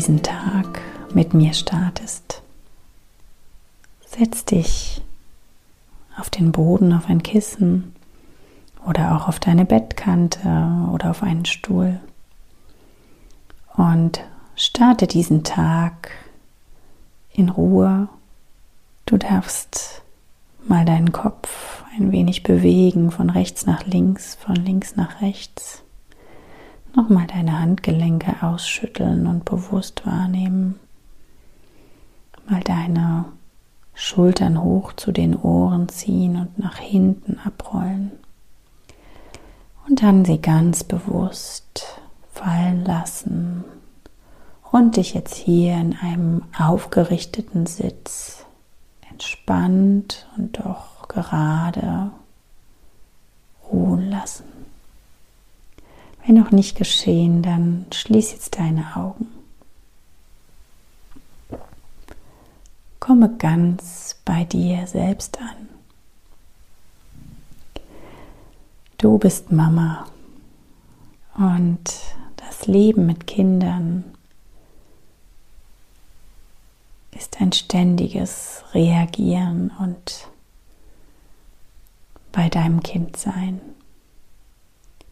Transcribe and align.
diesen 0.00 0.22
Tag 0.22 0.80
mit 1.12 1.34
mir 1.34 1.52
startest. 1.52 2.40
Setz 4.06 4.46
dich 4.46 5.02
auf 6.18 6.30
den 6.30 6.52
Boden, 6.52 6.94
auf 6.94 7.10
ein 7.10 7.22
Kissen 7.22 7.94
oder 8.88 9.14
auch 9.14 9.28
auf 9.28 9.38
deine 9.40 9.66
Bettkante 9.66 10.40
oder 10.90 11.10
auf 11.10 11.22
einen 11.22 11.44
Stuhl 11.44 12.00
und 13.76 14.24
starte 14.56 15.06
diesen 15.06 15.44
Tag 15.44 16.12
in 17.34 17.50
Ruhe. 17.50 18.08
Du 19.04 19.18
darfst 19.18 20.00
mal 20.66 20.86
deinen 20.86 21.12
Kopf 21.12 21.84
ein 21.94 22.10
wenig 22.10 22.42
bewegen, 22.42 23.10
von 23.10 23.28
rechts 23.28 23.66
nach 23.66 23.84
links, 23.84 24.34
von 24.36 24.54
links 24.56 24.96
nach 24.96 25.20
rechts. 25.20 25.82
Nochmal 26.94 27.26
deine 27.26 27.60
Handgelenke 27.60 28.42
ausschütteln 28.42 29.26
und 29.26 29.44
bewusst 29.44 30.04
wahrnehmen. 30.06 30.78
Mal 32.48 32.60
deine 32.62 33.26
Schultern 33.94 34.62
hoch 34.62 34.92
zu 34.94 35.12
den 35.12 35.36
Ohren 35.36 35.88
ziehen 35.88 36.36
und 36.36 36.58
nach 36.58 36.78
hinten 36.78 37.38
abrollen. 37.38 38.10
Und 39.88 40.02
dann 40.02 40.24
sie 40.24 40.40
ganz 40.40 40.82
bewusst 40.82 42.00
fallen 42.32 42.84
lassen 42.84 43.64
und 44.72 44.96
dich 44.96 45.14
jetzt 45.14 45.34
hier 45.34 45.74
in 45.74 45.96
einem 45.96 46.42
aufgerichteten 46.58 47.66
Sitz 47.66 48.44
entspannt 49.10 50.28
und 50.36 50.58
doch 50.58 51.08
gerade 51.08 52.10
ruhen 53.70 54.10
lassen. 54.10 54.59
Wenn 56.30 56.38
noch 56.38 56.52
nicht 56.52 56.78
geschehen, 56.78 57.42
dann 57.42 57.86
schließ 57.92 58.30
jetzt 58.30 58.56
deine 58.56 58.94
Augen. 58.94 59.26
Komme 63.00 63.36
ganz 63.36 64.14
bei 64.24 64.44
dir 64.44 64.86
selbst 64.86 65.40
an. 65.40 65.68
Du 68.96 69.18
bist 69.18 69.50
Mama 69.50 70.06
und 71.34 71.82
das 72.36 72.68
Leben 72.68 73.06
mit 73.06 73.26
Kindern 73.26 74.04
ist 77.10 77.40
ein 77.40 77.50
ständiges 77.50 78.62
Reagieren 78.72 79.72
und 79.80 80.28
bei 82.30 82.48
deinem 82.48 82.84
Kind 82.84 83.16
sein. 83.16 83.60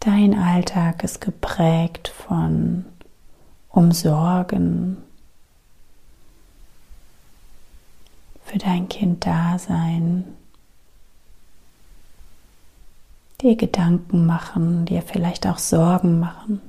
Dein 0.00 0.34
Alltag 0.38 1.04
ist 1.04 1.20
geprägt 1.20 2.08
von 2.08 2.86
Umsorgen, 3.68 4.96
für 8.46 8.56
dein 8.56 8.88
Kind 8.88 9.26
da 9.26 9.58
sein, 9.58 10.24
dir 13.42 13.56
Gedanken 13.56 14.24
machen, 14.24 14.86
dir 14.86 15.02
vielleicht 15.02 15.46
auch 15.46 15.58
Sorgen 15.58 16.18
machen. 16.18 16.62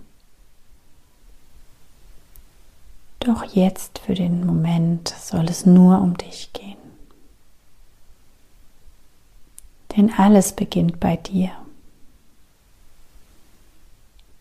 Doch 3.22 3.46
jetzt 3.46 4.00
für 4.00 4.14
den 4.14 4.46
Moment 4.46 5.08
soll 5.08 5.46
es 5.46 5.66
nur 5.66 6.02
um 6.02 6.18
dich 6.18 6.52
gehen. 6.52 6.76
Denn 9.96 10.14
alles 10.14 10.54
beginnt 10.54 11.00
bei 11.00 11.16
dir. 11.16 11.52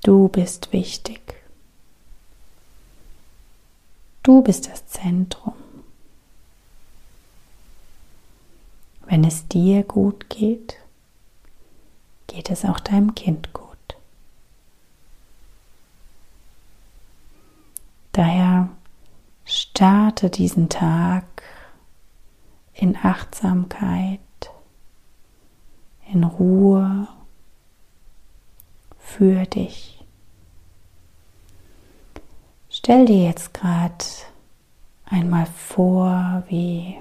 Du 0.02 0.28
bist 0.28 0.72
wichtig. 0.72 1.20
Du 4.22 4.42
bist 4.42 4.68
das 4.68 4.86
Zentrum. 4.86 5.54
Wenn 9.06 9.24
es 9.24 9.48
dir 9.48 9.82
gut 9.82 10.30
geht, 10.30 10.76
geht 12.28 12.50
es 12.50 12.64
auch 12.64 12.80
deinem 12.80 13.14
Kind 13.14 13.52
gut. 13.52 13.66
Daher 18.12 18.68
starte 19.44 20.30
diesen 20.30 20.68
Tag 20.68 21.24
in 22.72 22.96
Achtsamkeit, 22.96 24.20
in 26.12 26.24
Ruhe 26.24 27.08
für 29.16 29.44
dich. 29.46 30.04
Stell 32.68 33.06
dir 33.06 33.24
jetzt 33.24 33.52
gerade 33.54 34.04
einmal 35.04 35.46
vor, 35.46 36.44
wie 36.48 36.96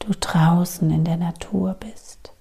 du 0.00 0.12
draußen 0.18 0.90
in 0.90 1.04
der 1.04 1.16
Natur 1.16 1.74
bist. 1.74 2.32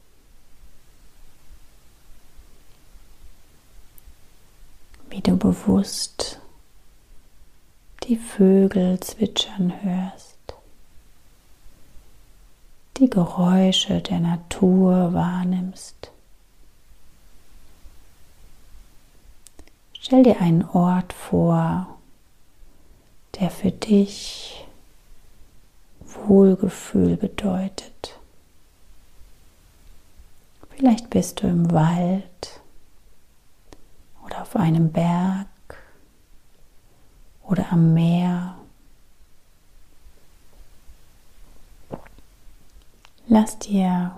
wie 5.15 5.21
du 5.21 5.37
bewusst 5.37 6.41
die 8.03 8.17
Vögel 8.17 8.99
zwitschern 8.99 9.73
hörst, 9.81 10.37
die 12.97 13.09
Geräusche 13.09 14.01
der 14.01 14.19
Natur 14.19 15.13
wahrnimmst. 15.13 16.11
Stell 20.05 20.21
dir 20.21 20.39
einen 20.39 20.63
Ort 20.63 21.13
vor, 21.13 21.97
der 23.39 23.49
für 23.49 23.71
dich 23.71 24.63
Wohlgefühl 25.99 27.17
bedeutet. 27.17 28.19
Vielleicht 30.69 31.09
bist 31.09 31.41
du 31.41 31.47
im 31.47 31.71
Wald 31.71 32.61
oder 34.23 34.43
auf 34.43 34.55
einem 34.55 34.91
Berg 34.91 35.47
oder 37.41 37.71
am 37.71 37.95
Meer. 37.95 38.59
Lass 43.25 43.57
dir 43.57 44.15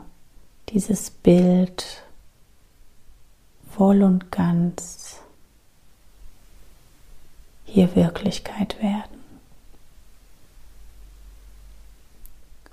dieses 0.68 1.12
Bild 1.12 2.04
voll 3.72 4.04
und 4.04 4.34
ganz 4.34 5.22
hier 7.78 7.96
Wirklichkeit 7.96 8.82
werden. 8.82 9.22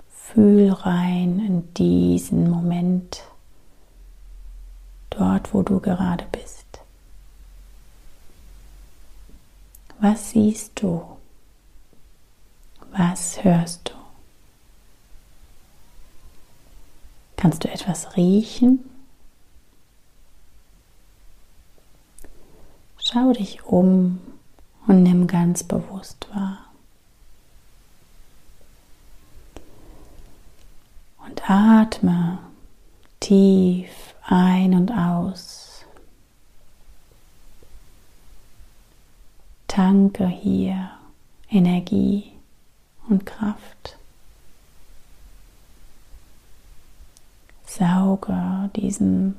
Fühl 0.09 0.71
rein 0.71 1.37
in 1.45 1.73
diesen 1.75 2.49
Moment, 2.49 3.21
dort 5.11 5.53
wo 5.53 5.61
du 5.61 5.79
gerade 5.79 6.25
bist. 6.31 6.65
Was 9.99 10.31
siehst 10.31 10.81
du? 10.81 11.05
Was 12.91 13.43
hörst 13.43 13.89
du? 13.89 13.93
Kannst 17.37 17.63
du 17.63 17.71
etwas 17.71 18.17
riechen? 18.17 18.79
Schau 22.97 23.33
dich 23.33 23.63
um 23.65 24.19
und 24.87 25.03
nimm 25.03 25.27
ganz 25.27 25.63
bewusst 25.63 26.27
wahr. 26.33 26.59
Und 31.25 31.49
atme 31.49 32.39
tief 33.19 34.15
ein 34.23 34.73
und 34.73 34.91
aus. 34.91 35.85
Tanke 39.67 40.27
hier 40.27 40.91
Energie 41.49 42.31
und 43.09 43.25
Kraft. 43.25 43.97
Sauge 47.65 48.69
diesen 48.75 49.37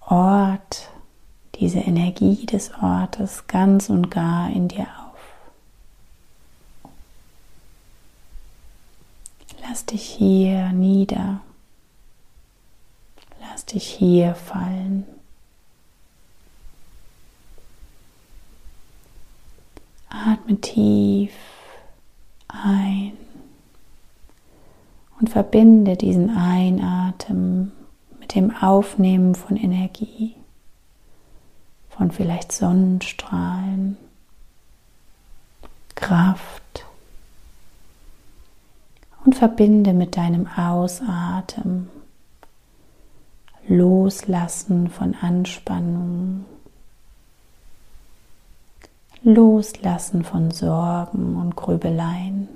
Ort, 0.00 0.88
diese 1.60 1.78
Energie 1.78 2.46
des 2.46 2.72
Ortes 2.80 3.46
ganz 3.46 3.90
und 3.90 4.10
gar 4.10 4.50
in 4.50 4.68
dir 4.68 4.82
auf. 4.82 6.90
Lass 9.62 9.86
dich 9.86 10.02
hier 10.02 10.72
nieder. 10.72 11.40
Lass 13.40 13.66
dich 13.66 13.86
hier 13.86 14.34
fallen. 14.34 15.04
Atme 20.08 20.60
tief 20.60 21.32
ein 22.48 23.12
und 25.18 25.30
verbinde 25.30 25.96
diesen 25.96 26.36
Einatmen 26.36 27.72
mit 28.20 28.34
dem 28.34 28.54
Aufnehmen 28.54 29.34
von 29.34 29.56
Energie. 29.56 30.34
Von 31.96 32.10
vielleicht 32.10 32.52
Sonnenstrahlen, 32.52 33.96
Kraft 35.94 36.84
und 39.24 39.34
verbinde 39.34 39.92
mit 39.92 40.16
deinem 40.16 40.46
Ausatmen 40.46 41.88
Loslassen 43.68 44.88
von 44.90 45.14
Anspannung, 45.14 46.44
Loslassen 49.22 50.22
von 50.22 50.52
Sorgen 50.52 51.36
und 51.36 51.56
Grübeleien. 51.56 52.48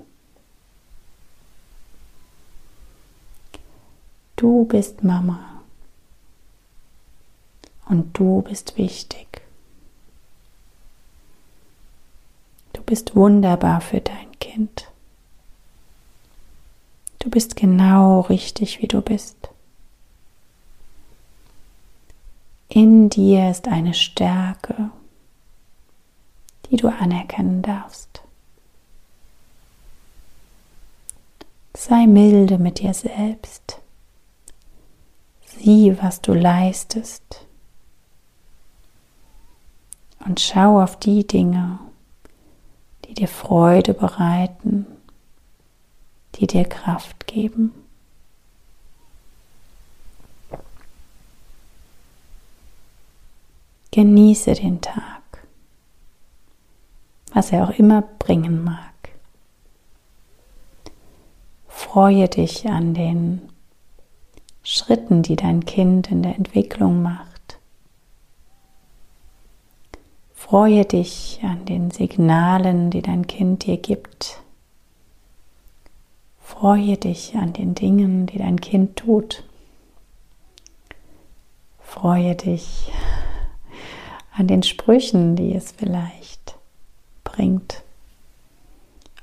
Du 4.36 4.64
bist 4.66 5.02
Mama 5.02 5.49
und 7.90 8.16
du 8.16 8.42
bist 8.42 8.78
wichtig. 8.78 9.42
Du 12.72 12.82
bist 12.82 13.16
wunderbar 13.16 13.80
für 13.80 14.00
dein 14.00 14.38
Kind. 14.38 14.88
Du 17.18 17.28
bist 17.28 17.56
genau 17.56 18.20
richtig, 18.20 18.80
wie 18.80 18.86
du 18.86 19.02
bist. 19.02 19.50
In 22.68 23.10
dir 23.10 23.50
ist 23.50 23.66
eine 23.66 23.92
Stärke, 23.92 24.90
die 26.70 26.76
du 26.76 26.88
anerkennen 26.88 27.62
darfst. 27.62 28.22
Sei 31.76 32.06
milde 32.06 32.58
mit 32.58 32.78
dir 32.78 32.94
selbst. 32.94 33.80
Sieh, 35.44 35.96
was 36.00 36.20
du 36.20 36.32
leistest. 36.32 37.49
Und 40.24 40.40
schau 40.40 40.82
auf 40.82 40.98
die 40.98 41.26
Dinge, 41.26 41.78
die 43.04 43.14
dir 43.14 43.28
Freude 43.28 43.94
bereiten, 43.94 44.86
die 46.36 46.46
dir 46.46 46.64
Kraft 46.64 47.26
geben. 47.26 47.74
Genieße 53.90 54.54
den 54.54 54.80
Tag, 54.80 55.22
was 57.32 57.50
er 57.50 57.64
auch 57.64 57.76
immer 57.76 58.02
bringen 58.02 58.62
mag. 58.62 58.84
Freue 61.66 62.28
dich 62.28 62.68
an 62.68 62.94
den 62.94 63.42
Schritten, 64.62 65.22
die 65.22 65.34
dein 65.34 65.64
Kind 65.64 66.12
in 66.12 66.22
der 66.22 66.36
Entwicklung 66.36 67.02
macht. 67.02 67.29
Freue 70.50 70.84
dich 70.84 71.38
an 71.44 71.64
den 71.64 71.92
Signalen, 71.92 72.90
die 72.90 73.02
dein 73.02 73.28
Kind 73.28 73.66
dir 73.66 73.76
gibt. 73.76 74.42
Freue 76.40 76.96
dich 76.96 77.36
an 77.36 77.52
den 77.52 77.76
Dingen, 77.76 78.26
die 78.26 78.38
dein 78.38 78.60
Kind 78.60 78.96
tut. 78.96 79.44
Freue 81.78 82.34
dich 82.34 82.90
an 84.32 84.48
den 84.48 84.64
Sprüchen, 84.64 85.36
die 85.36 85.54
es 85.54 85.70
vielleicht 85.70 86.56
bringt. 87.22 87.84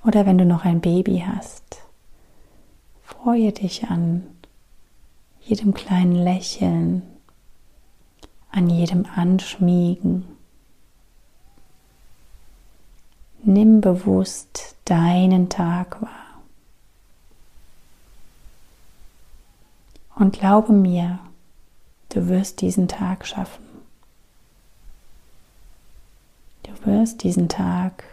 Oder 0.06 0.26
wenn 0.26 0.38
du 0.38 0.46
noch 0.46 0.64
ein 0.64 0.80
Baby 0.80 1.26
hast, 1.28 1.82
freue 3.04 3.52
dich 3.52 3.84
an 3.90 4.24
jedem 5.42 5.74
kleinen 5.74 6.16
Lächeln, 6.16 7.02
an 8.50 8.70
jedem 8.70 9.06
Anschmiegen. 9.14 10.37
Nimm 13.50 13.80
bewusst 13.80 14.76
deinen 14.84 15.48
Tag 15.48 16.02
wahr. 16.02 16.42
Und 20.16 20.34
glaube 20.34 20.74
mir, 20.74 21.20
du 22.10 22.28
wirst 22.28 22.60
diesen 22.60 22.90
Tag 22.90 23.26
schaffen. 23.26 23.64
Du 26.64 26.72
wirst 26.86 27.24
diesen 27.24 27.48
Tag 27.48 28.04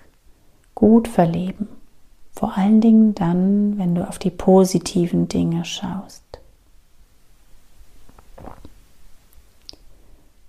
gut 0.76 1.08
verleben. 1.08 1.66
Vor 2.36 2.56
allen 2.56 2.80
Dingen 2.80 3.16
dann, 3.16 3.76
wenn 3.76 3.96
du 3.96 4.06
auf 4.06 4.20
die 4.20 4.30
positiven 4.30 5.26
Dinge 5.26 5.64
schaust. 5.64 6.22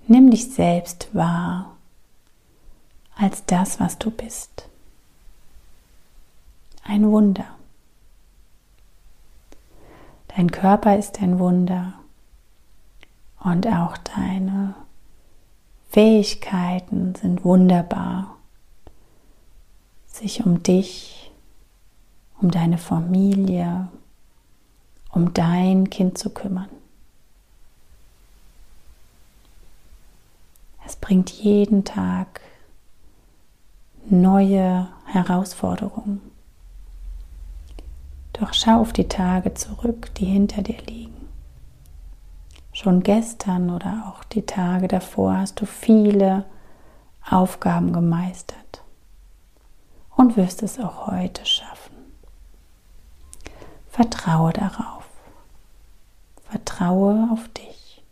Nimm 0.07 0.29
dich 0.29 0.53
selbst 0.53 1.09
wahr 1.15 1.75
als 3.15 3.43
das, 3.47 3.79
was 3.79 3.97
du 3.97 4.11
bist. 4.11 4.69
Ein 6.95 7.11
Wunder. 7.11 7.47
Dein 10.29 10.49
Körper 10.49 10.97
ist 10.97 11.21
ein 11.21 11.39
Wunder 11.39 11.95
und 13.43 13.67
auch 13.67 13.97
deine 13.97 14.75
Fähigkeiten 15.89 17.13
sind 17.15 17.43
wunderbar, 17.43 18.37
sich 20.07 20.45
um 20.45 20.63
dich, 20.63 21.33
um 22.39 22.49
deine 22.49 22.77
Familie, 22.77 23.89
um 25.11 25.33
dein 25.33 25.89
Kind 25.89 26.17
zu 26.17 26.29
kümmern. 26.29 26.69
Es 30.85 30.95
bringt 30.95 31.29
jeden 31.29 31.83
Tag 31.83 32.39
neue 34.05 34.87
Herausforderungen. 35.07 36.34
Doch 38.39 38.53
schau 38.53 38.81
auf 38.81 38.91
die 38.91 39.07
Tage 39.07 39.53
zurück, 39.53 40.13
die 40.15 40.25
hinter 40.25 40.61
dir 40.61 40.81
liegen. 40.87 41.29
Schon 42.73 43.01
gestern 43.01 43.69
oder 43.69 44.03
auch 44.07 44.25
die 44.25 44.45
Tage 44.45 44.89
davor 44.89 45.37
hast 45.37 45.61
du 45.61 45.65
viele 45.65 46.43
Aufgaben 47.29 47.93
gemeistert 47.93 48.83
und 50.17 50.35
wirst 50.35 50.63
es 50.63 50.79
auch 50.79 51.07
heute 51.07 51.45
schaffen. 51.45 51.95
Vertraue 53.87 54.51
darauf. 54.51 55.07
Vertraue 56.49 57.29
auf 57.31 57.47
dich. 57.49 58.03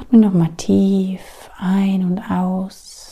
Atme 0.00 0.18
nochmal 0.18 0.50
tief 0.56 1.50
ein 1.58 2.04
und 2.04 2.30
aus. 2.30 3.05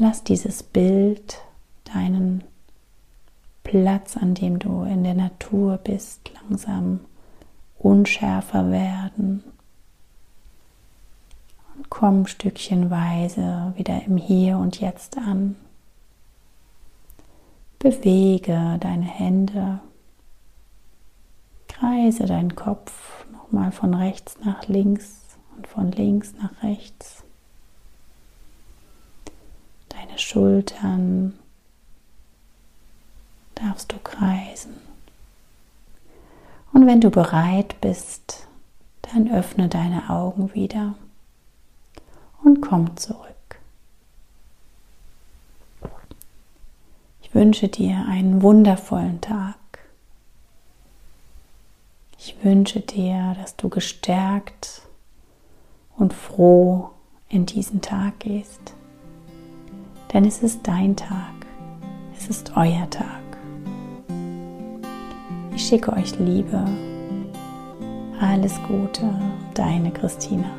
Lass, 0.00 0.22
dieses 0.22 0.62
Bild 0.62 1.40
deinen 1.92 2.44
Platz, 3.64 4.16
an 4.16 4.34
dem 4.34 4.60
du 4.60 4.84
in 4.84 5.02
der 5.02 5.14
Natur 5.14 5.78
bist, 5.78 6.30
langsam 6.34 7.00
unschärfer 7.78 8.70
werden. 8.70 9.42
Und 11.76 11.90
komm 11.90 12.26
stückchenweise 12.26 13.72
wieder 13.76 14.04
im 14.04 14.16
Hier 14.16 14.58
und 14.58 14.80
Jetzt 14.80 15.18
an. 15.18 15.56
Bewege 17.80 18.78
deine 18.80 19.04
Hände 19.04 19.80
Kreise 21.66 22.26
deinen 22.26 22.56
Kopf 22.56 23.26
nochmal 23.32 23.70
von 23.72 23.94
rechts 23.94 24.36
nach 24.44 24.66
links 24.66 25.38
und 25.56 25.66
von 25.66 25.92
links 25.92 26.34
nach 26.40 26.62
rechts. 26.62 27.24
Deine 30.08 30.18
Schultern 30.18 31.38
darfst 33.54 33.92
du 33.92 33.98
kreisen. 33.98 34.74
Und 36.72 36.86
wenn 36.86 37.00
du 37.00 37.10
bereit 37.10 37.78
bist, 37.82 38.46
dann 39.02 39.30
öffne 39.30 39.68
deine 39.68 40.08
Augen 40.08 40.54
wieder 40.54 40.94
und 42.42 42.62
komm 42.62 42.96
zurück. 42.96 43.26
Ich 47.20 47.34
wünsche 47.34 47.68
dir 47.68 48.06
einen 48.08 48.40
wundervollen 48.40 49.20
Tag. 49.20 49.56
Ich 52.18 52.42
wünsche 52.42 52.80
dir, 52.80 53.36
dass 53.38 53.56
du 53.56 53.68
gestärkt 53.68 54.82
und 55.96 56.14
froh 56.14 56.92
in 57.28 57.44
diesen 57.44 57.82
Tag 57.82 58.20
gehst. 58.20 58.72
Denn 60.12 60.24
es 60.24 60.42
ist 60.42 60.66
dein 60.66 60.96
Tag. 60.96 61.34
Es 62.16 62.28
ist 62.28 62.52
euer 62.56 62.88
Tag. 62.90 63.06
Ich 65.54 65.66
schicke 65.66 65.92
euch 65.92 66.18
Liebe. 66.18 66.64
Alles 68.20 68.58
Gute, 68.66 69.08
deine 69.54 69.90
Christina. 69.90 70.50